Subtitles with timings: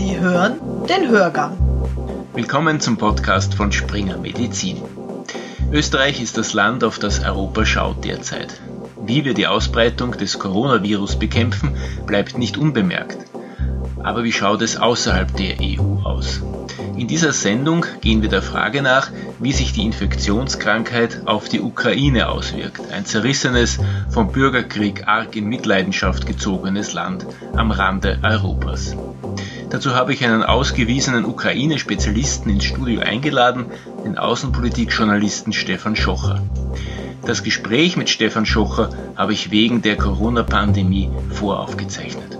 [0.00, 0.58] Sie hören
[0.88, 1.58] den Hörgang.
[2.32, 4.80] Willkommen zum Podcast von Springer Medizin.
[5.70, 8.62] Österreich ist das Land, auf das Europa schaut derzeit.
[9.04, 11.76] Wie wir die Ausbreitung des Coronavirus bekämpfen,
[12.06, 13.18] bleibt nicht unbemerkt.
[14.02, 16.40] Aber wie schaut es außerhalb der EU aus?
[16.96, 22.30] In dieser Sendung gehen wir der Frage nach, wie sich die Infektionskrankheit auf die Ukraine
[22.30, 23.78] auswirkt, ein zerrissenes,
[24.08, 28.96] vom Bürgerkrieg arg in Mitleidenschaft gezogenes Land am Rande Europas.
[29.70, 33.66] Dazu habe ich einen ausgewiesenen Ukraine-Spezialisten ins Studio eingeladen,
[34.04, 36.42] den Außenpolitik-Journalisten Stefan Schocher.
[37.24, 42.36] Das Gespräch mit Stefan Schocher habe ich wegen der Corona-Pandemie voraufgezeichnet.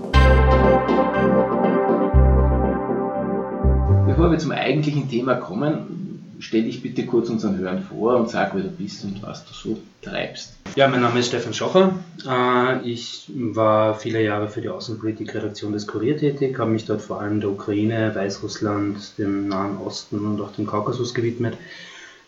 [4.07, 6.00] Bevor wir zum eigentlichen Thema kommen,
[6.41, 9.53] stell dich bitte kurz unseren Hörern vor und sag, wer du bist und was du
[9.53, 10.57] so treibst.
[10.75, 11.99] Ja, mein Name ist Stefan Schocher.
[12.27, 17.21] Äh, ich war viele Jahre für die Außenpolitik-Redaktion des Kurier tätig, habe mich dort vor
[17.21, 21.57] allem der Ukraine, Weißrussland, dem Nahen Osten und auch dem Kaukasus gewidmet.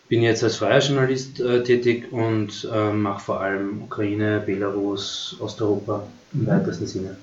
[0.08, 6.06] Bin jetzt als freier Journalist äh, tätig und äh, mache vor allem Ukraine, Belarus, Osteuropa
[6.32, 7.16] im weitesten Sinne.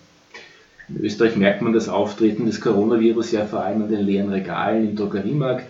[0.90, 4.90] In Österreich merkt man das Auftreten des Coronavirus ja vor allem an den leeren Regalen
[4.90, 5.66] im Drogeriemarkt,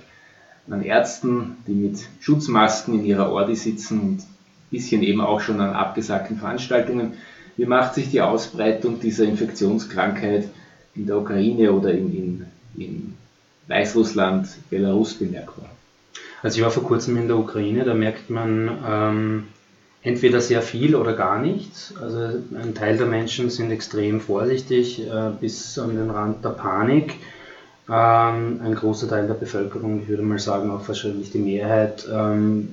[0.72, 4.26] an Ärzten, die mit Schutzmasken in ihrer Ordi sitzen und ein
[4.70, 7.14] bisschen eben auch schon an abgesagten Veranstaltungen.
[7.58, 10.48] Wie macht sich die Ausbreitung dieser Infektionskrankheit
[10.96, 12.46] in der Ukraine oder in, in,
[12.78, 13.14] in
[13.68, 15.70] Weißrussland, Belarus bemerkbar?
[16.42, 19.44] Also ich war vor kurzem in der Ukraine, da merkt man, ähm,
[20.04, 21.94] entweder sehr viel oder gar nichts.
[22.02, 27.16] Also ein Teil der Menschen sind extrem vorsichtig äh, bis an den Rand der Panik.
[27.92, 32.70] Ähm, ein großer Teil der Bevölkerung, ich würde mal sagen auch wahrscheinlich die Mehrheit, ähm,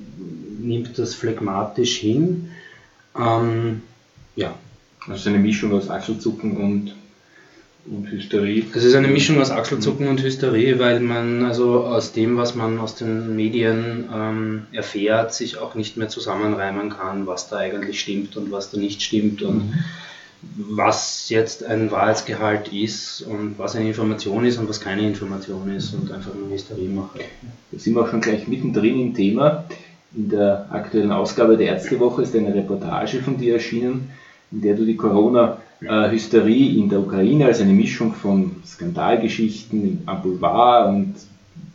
[0.61, 2.51] nimmt das phlegmatisch hin.
[3.17, 3.81] Ähm,
[4.35, 4.53] ja.
[5.07, 6.93] Also eine Mischung aus Achselzucken und
[7.85, 8.65] und Hysterie.
[8.73, 12.77] Es ist eine Mischung aus Achselzucken und Hysterie, weil man also aus dem, was man
[12.77, 18.37] aus den Medien ähm, erfährt, sich auch nicht mehr zusammenreimen kann, was da eigentlich stimmt
[18.37, 19.73] und was da nicht stimmt und mhm.
[20.41, 25.93] Was jetzt ein Wahrheitsgehalt ist und was eine Information ist und was keine Information ist
[25.93, 27.19] und einfach nur Hysterie macht.
[27.71, 29.65] Da sind wir auch schon gleich mittendrin im Thema.
[30.15, 34.11] In der aktuellen Ausgabe der Ärztewoche ist eine Reportage von dir erschienen,
[34.51, 40.03] in der du die Corona- äh, Hysterie in der Ukraine als eine Mischung von Skandalgeschichten
[40.05, 41.15] am Boulevard und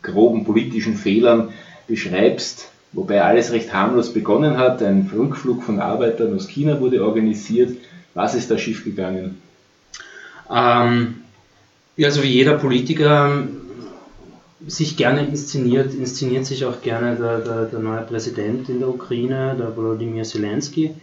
[0.01, 1.49] groben politischen Fehlern
[1.87, 4.83] beschreibst, wobei alles recht harmlos begonnen hat.
[4.83, 7.77] Ein Rückflug von Arbeitern aus China wurde organisiert.
[8.15, 9.39] Was ist da schiefgegangen?
[10.49, 11.15] Ähm,
[11.97, 13.47] ja, also wie jeder Politiker
[14.67, 19.55] sich gerne inszeniert, inszeniert sich auch gerne der, der, der neue Präsident in der Ukraine,
[19.59, 20.95] der Volodymyr Zelensky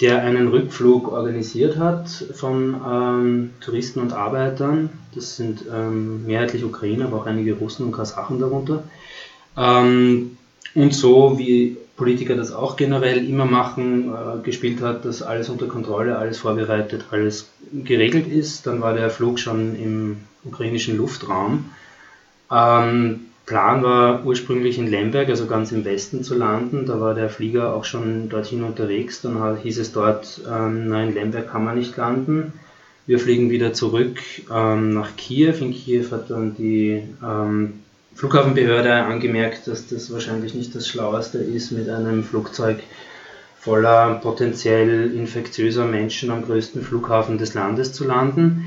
[0.00, 4.90] der einen Rückflug organisiert hat von ähm, Touristen und Arbeitern.
[5.14, 8.84] Das sind ähm, mehrheitlich Ukrainer, aber auch einige Russen und Kasachen darunter.
[9.56, 10.37] Ähm,
[10.74, 15.66] und so wie Politiker das auch generell immer machen, äh, gespielt hat, dass alles unter
[15.66, 18.66] Kontrolle, alles vorbereitet, alles geregelt ist.
[18.66, 21.66] Dann war der Flug schon im ukrainischen Luftraum.
[22.50, 26.86] Ähm, Plan war ursprünglich in Lemberg, also ganz im Westen zu landen.
[26.86, 29.22] Da war der Flieger auch schon dorthin unterwegs.
[29.22, 32.52] Dann hieß es dort, ähm, nein, Lemberg kann man nicht landen.
[33.06, 34.20] Wir fliegen wieder zurück
[34.54, 35.54] ähm, nach Kiew.
[35.60, 37.80] In Kiew hat dann die ähm,
[38.18, 42.80] Flughafenbehörde angemerkt, dass das wahrscheinlich nicht das Schlaueste ist, mit einem Flugzeug
[43.60, 48.66] voller potenziell infektiöser Menschen am größten Flughafen des Landes zu landen.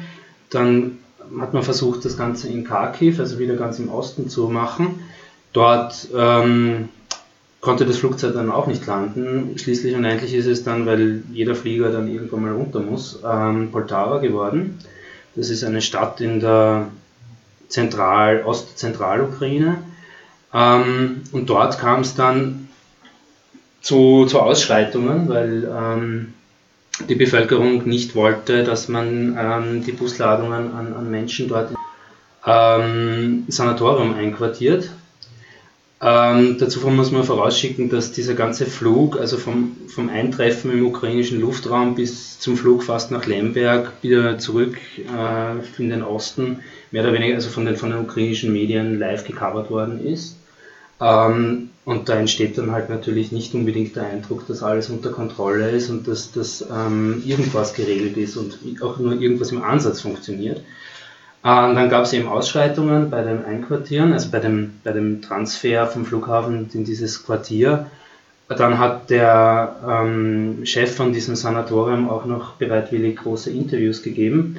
[0.50, 1.00] Dann
[1.38, 5.02] hat man versucht, das Ganze in Kharkiv, also wieder ganz im Osten zu machen.
[5.52, 6.88] Dort ähm,
[7.60, 9.58] konnte das Flugzeug dann auch nicht landen.
[9.58, 13.70] Schließlich und endlich ist es dann, weil jeder Flieger dann irgendwann mal runter muss, ähm,
[13.70, 14.80] Poltava geworden.
[15.36, 16.88] Das ist eine Stadt in der
[17.72, 19.80] Zentral-, Ost-Zentralukraine.
[20.54, 22.70] Ähm, und dort kam es dann
[23.82, 26.34] zu, zu Ausschreitungen, weil ähm,
[27.10, 31.78] die Bevölkerung nicht wollte, dass man ähm, die Busladungen an, an Menschen dort im
[32.46, 34.92] ähm, Sanatorium einquartiert.
[36.04, 41.40] Ähm, dazu muss man vorausschicken, dass dieser ganze Flug, also vom, vom Eintreffen im ukrainischen
[41.40, 47.14] Luftraum bis zum Flug fast nach Lemberg, wieder zurück äh, in den Osten, mehr oder
[47.14, 50.38] weniger also von den, von den ukrainischen Medien live gecovert worden ist.
[51.00, 55.70] Ähm, und da entsteht dann halt natürlich nicht unbedingt der Eindruck, dass alles unter Kontrolle
[55.70, 60.62] ist und dass, dass ähm, irgendwas geregelt ist und auch nur irgendwas im Ansatz funktioniert.
[61.44, 65.22] Äh, und dann gab es eben Ausschreitungen bei dem Einquartieren, also bei dem, bei dem
[65.22, 67.88] Transfer vom Flughafen in dieses Quartier.
[68.48, 74.58] Dann hat der ähm, Chef von diesem Sanatorium auch noch bereitwillig große Interviews gegeben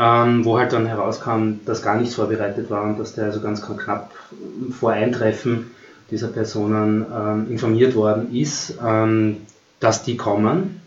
[0.00, 3.60] ähm, wo halt dann herauskam, dass gar nichts vorbereitet war und dass der also ganz
[3.60, 4.10] knapp
[4.70, 5.72] vor Eintreffen
[6.10, 9.42] dieser Personen ähm, informiert worden ist, ähm,
[9.78, 10.80] dass die kommen.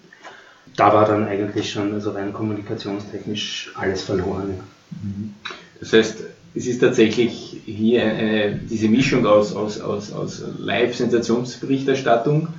[0.76, 4.60] Da war dann eigentlich schon also rein kommunikationstechnisch alles verloren.
[5.80, 6.24] Das heißt,
[6.56, 12.50] es ist tatsächlich hier eine, diese Mischung aus, aus, aus, aus Live-Sensationsberichterstattung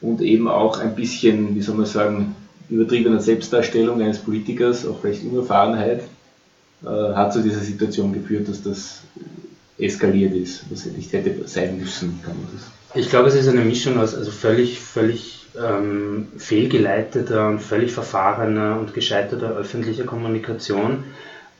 [0.00, 2.34] und eben auch ein bisschen, wie soll man sagen,
[2.68, 6.02] übertriebener Selbstdarstellung eines Politikers, auch vielleicht Unerfahrenheit,
[6.84, 9.02] äh, hat zu dieser Situation geführt, dass das
[9.78, 12.70] eskaliert ist, was nicht hätte sein müssen, kann man das.
[12.94, 18.78] Ich glaube, es ist eine Mischung aus also völlig, völlig ähm, fehlgeleiteter und völlig verfahrener
[18.78, 21.04] und gescheiterter öffentlicher Kommunikation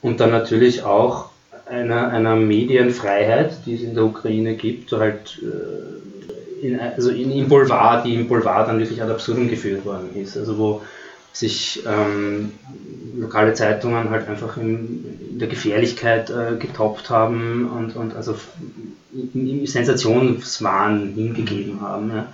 [0.03, 1.31] und dann natürlich auch
[1.67, 7.49] einer, einer Medienfreiheit, die es in der Ukraine gibt, halt äh, in, also in, im
[7.49, 10.37] Boulevard, die im Boulevard dann wirklich ad absurdum geführt worden ist.
[10.37, 10.83] Also wo
[11.33, 12.53] sich ähm,
[13.17, 18.35] lokale Zeitungen halt einfach in, in der Gefährlichkeit äh, getoppt haben und, und also
[19.13, 22.11] im Sensationswahn hingegeben haben.
[22.11, 22.27] Ja.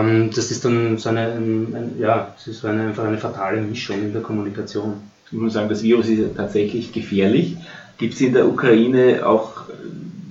[0.00, 4.00] Ähm, das ist dann so eine, ein, ja, das ist eine, einfach eine fatale Mischung
[4.00, 5.00] in der Kommunikation.
[5.32, 7.56] Ich muss sagen, das Virus ist tatsächlich gefährlich.
[7.98, 9.62] Gibt es in der Ukraine auch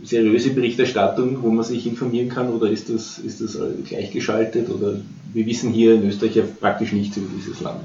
[0.03, 3.57] seriöse Berichterstattung, wo man sich informieren kann oder ist das, ist das
[3.87, 4.99] gleichgeschaltet oder
[5.33, 7.81] wir wissen hier in Österreich ja praktisch nichts über dieses Land?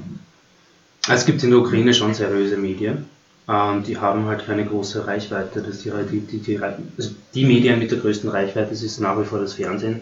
[1.07, 3.05] Es gibt in der Ukraine schon seriöse Medien.
[3.47, 5.61] Ähm, die haben halt keine große Reichweite.
[5.61, 9.25] Das die, die, die, also die Medien mit der größten Reichweite das ist nach wie
[9.25, 10.01] vor das Fernsehen.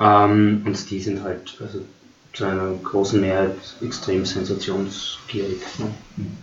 [0.00, 1.80] Ähm, und die sind halt also
[2.36, 5.60] zu einer großen Mehrheit extrem sensationsgierig.
[5.78, 5.86] Ne?
[6.16, 6.36] Mhm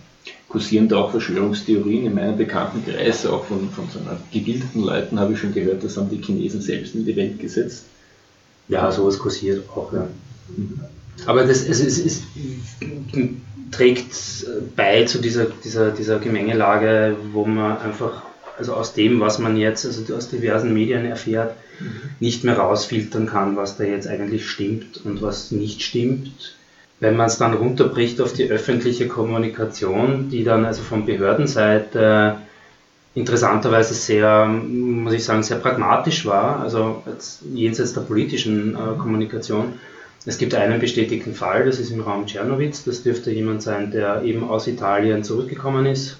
[0.54, 5.18] kursieren da auch Verschwörungstheorien in meinem bekannten Kreis, auch von, von so einer gebildeten Leuten
[5.18, 7.86] habe ich schon gehört, das haben die Chinesen selbst in die Welt gesetzt.
[8.68, 10.06] Ja, sowas kursiert auch, ja.
[10.56, 10.78] Mhm.
[11.26, 12.22] Aber das es, es, es,
[13.72, 14.14] trägt
[14.76, 18.22] bei zu dieser, dieser, dieser Gemengelage, wo man einfach,
[18.58, 22.00] also aus dem, was man jetzt, also aus diversen Medien erfährt, mhm.
[22.20, 26.54] nicht mehr rausfiltern kann, was da jetzt eigentlich stimmt und was nicht stimmt
[27.00, 32.36] wenn man es dann runterbricht auf die öffentliche Kommunikation, die dann also von Behördenseite
[33.14, 37.02] interessanterweise sehr, muss ich sagen, sehr pragmatisch war, also
[37.52, 39.74] jenseits der politischen äh, Kommunikation.
[40.26, 44.22] Es gibt einen bestätigten Fall, das ist im Raum Tschernowitz, das dürfte jemand sein, der
[44.22, 46.16] eben aus Italien zurückgekommen ist.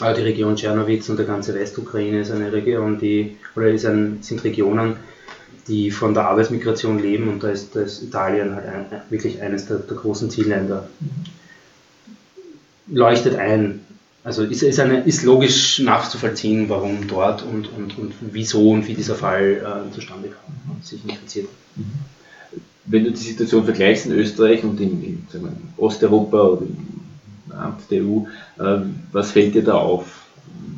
[0.00, 4.18] Äh, die Region Tschernowitz und der ganze Westukraine ist eine Region, die, oder ist ein,
[4.20, 4.96] sind Regionen,
[5.68, 9.66] die von der Arbeitsmigration leben und da ist, da ist Italien halt ein, wirklich eines
[9.66, 10.88] der, der, großen Zielländer.
[12.86, 13.80] Leuchtet ein.
[14.22, 18.94] Also ist, ist, eine, ist logisch nachzuvollziehen, warum dort und, und, und wieso und wie
[18.94, 21.48] dieser Fall äh, zustande kam und sich infiziert.
[22.84, 26.85] Wenn du die Situation vergleichst in Österreich und in, in, in Osteuropa oder im
[27.56, 28.24] Amt der EU,
[28.58, 28.82] äh,
[29.12, 30.22] was fällt dir da auf?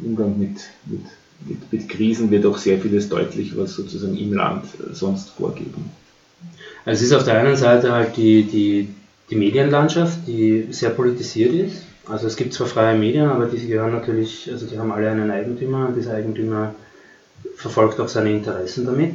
[0.00, 1.02] im Umgang mit, mit
[1.46, 5.90] mit, mit Krisen wird auch sehr vieles deutlich, was sozusagen im Land äh, sonst vorgeben.
[6.84, 8.88] Also es ist auf der einen Seite halt die, die,
[9.30, 11.82] die Medienlandschaft, die sehr politisiert ist.
[12.06, 15.30] Also es gibt zwar freie Medien, aber diese gehören natürlich, also die haben alle einen
[15.30, 16.74] Eigentümer und dieser Eigentümer
[17.56, 19.14] verfolgt auch seine Interessen damit.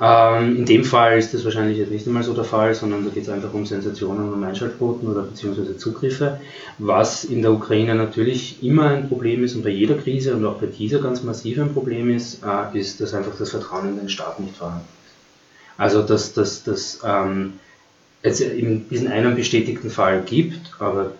[0.00, 3.10] Ähm, in dem Fall ist das wahrscheinlich jetzt nicht einmal so der Fall, sondern da
[3.10, 6.40] geht es einfach um Sensationen und Einschaltquoten oder beziehungsweise Zugriffe,
[6.78, 10.56] was in der Ukraine natürlich immer ein Problem ist und bei jeder Krise und auch
[10.56, 14.08] bei dieser ganz massiv ein Problem ist, äh, ist, dass einfach das Vertrauen in den
[14.08, 15.14] Staat nicht vorhanden ist.
[15.76, 17.54] Also dass das dass, ähm,
[18.22, 21.12] es eben diesen einen bestätigten Fall gibt, aber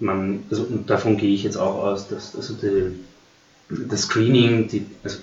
[0.00, 2.98] man, also, und davon gehe ich jetzt auch aus, dass also die,
[3.88, 5.18] das Screening, die, also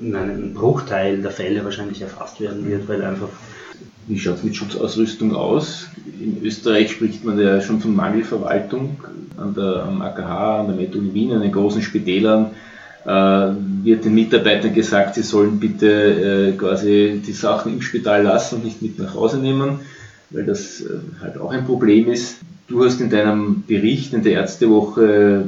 [0.00, 3.28] in einem Bruchteil der Fälle wahrscheinlich erfasst werden wird, weil einfach.
[4.08, 5.86] Wie schaut es mit Schutzausrüstung aus?
[6.20, 8.96] In Österreich spricht man ja schon von Mangelverwaltung.
[9.36, 12.50] An der, am AKH, an der Metro Wien, an den großen Spitälern
[13.04, 13.08] äh,
[13.82, 18.64] wird den Mitarbeitern gesagt, sie sollen bitte äh, quasi die Sachen im Spital lassen und
[18.64, 19.80] nicht mit nach Hause nehmen,
[20.30, 22.38] weil das äh, halt auch ein Problem ist.
[22.68, 25.44] Du hast in deinem Bericht in der Ärztewoche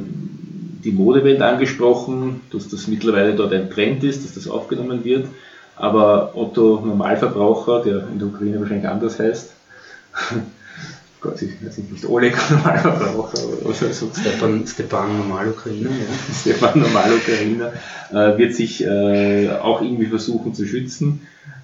[0.83, 5.27] die Modewelt angesprochen, dass das mittlerweile dort ein Trend ist, dass das aufgenommen wird.
[5.75, 9.51] Aber Otto Normalverbraucher, der in der Ukraine wahrscheinlich anders heißt,
[11.21, 14.11] Gott, ich weiß nicht, Oleg Normalverbraucher oder so.
[14.13, 16.33] Stepan, Stepan Normal-Ukrainer, ja.
[16.39, 17.71] Stepan Normal-Ukrainer
[18.11, 21.21] äh, wird sich äh, auch irgendwie versuchen zu schützen.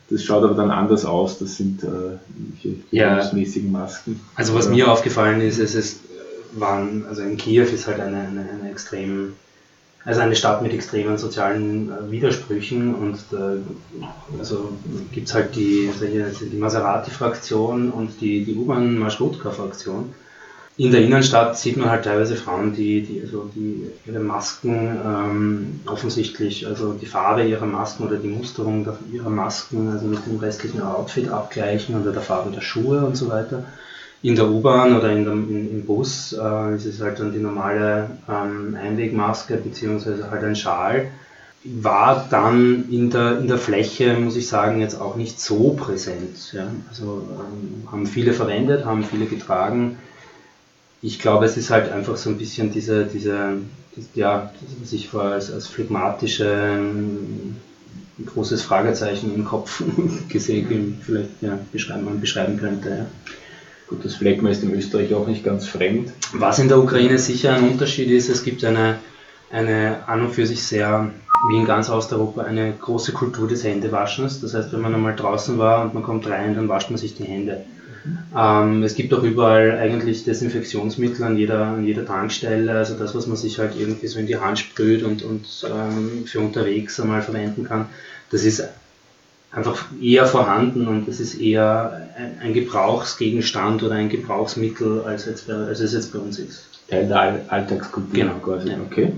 [0.10, 1.38] Das schaut aber dann anders aus.
[1.38, 3.30] Das sind äh, ja.
[3.70, 4.20] Masken.
[4.34, 6.00] Also was mir aufgefallen ist, es ist
[6.54, 9.34] waren, also in Kiew ist halt eine, eine, eine extrem,
[10.06, 13.54] also eine Stadt mit extremen sozialen äh, Widersprüchen und da
[14.38, 14.72] also
[15.12, 20.14] gibt es halt die, die Maserati-Fraktion und die, die U-Bahn-Marschrutka-Fraktion.
[20.78, 25.82] in der Innenstadt sieht man halt teilweise Frauen, die, die, also die ihre Masken ähm,
[25.86, 30.82] offensichtlich, also die Farbe ihrer Masken oder die Musterung ihrer Masken, also mit dem restlichen
[30.82, 33.66] Outfit abgleichen oder der Farbe der Schuhe und so weiter.
[34.22, 37.40] In der U-Bahn oder in der, in, im Bus äh, ist es halt dann die
[37.40, 41.08] normale ähm, Einwegmaske beziehungsweise halt ein Schal.
[41.64, 46.54] War dann in der, in der Fläche, muss ich sagen, jetzt auch nicht so präsent.
[46.54, 46.68] Ja?
[46.90, 49.98] Also ähm, haben viele verwendet, haben viele getragen
[51.02, 53.58] ich glaube, es ist halt einfach so ein bisschen diese, diese,
[54.16, 57.56] ja, was ich vorher als, als phlegmatische, ein
[58.26, 59.82] großes Fragezeichen im Kopf
[60.30, 62.90] gesehen, vielleicht ja, beschreiben, beschreiben könnte.
[62.90, 63.06] Ja.
[63.90, 66.12] Gut, das Phlegma ist in Österreich auch nicht ganz fremd.
[66.34, 69.00] Was in der Ukraine sicher ein Unterschied ist, es gibt eine,
[69.52, 71.10] eine an und für sich sehr,
[71.50, 74.42] wie in ganz Osteuropa, eine große Kultur des Händewaschens.
[74.42, 77.16] Das heißt, wenn man einmal draußen war und man kommt rein, dann wascht man sich
[77.16, 77.66] die Hände.
[78.38, 83.26] Ähm, es gibt auch überall eigentlich Desinfektionsmittel an jeder, an jeder Tankstelle, also das, was
[83.26, 87.24] man sich halt irgendwie so in die Hand sprüht und, und ähm, für unterwegs einmal
[87.24, 87.88] verwenden kann,
[88.32, 88.64] das ist
[89.52, 92.10] einfach eher vorhanden und das ist eher
[92.42, 96.66] ein, Gebrauchsgegenstand oder ein Gebrauchsmittel, als, jetzt, als es jetzt bei uns ist.
[96.88, 98.36] Teil der Alltagskultur genau.
[98.36, 98.70] quasi.
[98.70, 98.78] Ja.
[98.86, 99.14] Okay.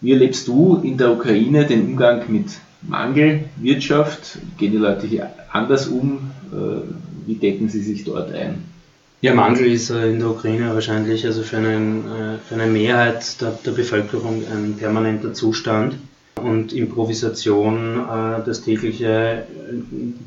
[0.00, 2.46] Wie erlebst du in der Ukraine den Umgang mit
[2.82, 4.38] Mangelwirtschaft?
[4.58, 6.30] Gehen die Leute hier anders um?
[6.52, 8.64] Äh, wie decken Sie sich dort ein?
[9.22, 13.40] Ja, Mangel ist äh, in der Ukraine wahrscheinlich also für, einen, äh, für eine Mehrheit
[13.40, 15.96] der, der Bevölkerung ein permanenter Zustand
[16.40, 19.44] und Improvisation äh, das tägliche,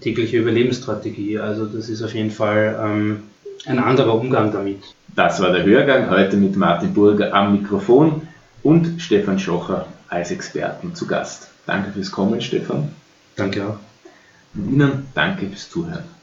[0.01, 1.39] tägliche Überlebensstrategie.
[1.39, 3.23] Also das ist auf jeden Fall ähm,
[3.65, 4.83] ein anderer Umgang damit.
[5.15, 8.27] Das war der Hörgang heute mit Martin Burger am Mikrofon
[8.63, 11.49] und Stefan Schocher als Experten zu Gast.
[11.65, 12.89] Danke fürs Kommen, Stefan.
[13.35, 13.77] Danke auch.
[14.55, 16.18] Und Ihnen danke fürs Zuhören.